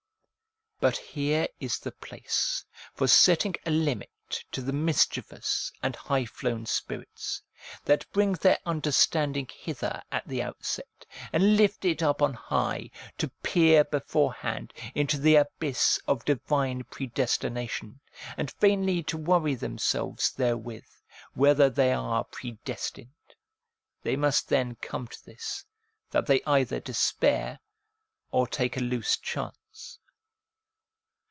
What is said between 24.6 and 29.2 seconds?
come to this, that they either despair, or take a loose